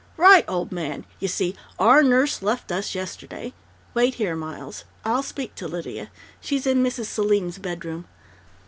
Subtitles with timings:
[0.17, 1.05] "Right, old man!
[1.19, 3.53] You see, our nurse left us yesterday"
[3.93, 4.83] "Wait here, Miles.
[5.05, 6.09] I'll speak to Lydia.
[6.39, 7.05] She's in Mrs.
[7.05, 8.07] Selim's bedroom....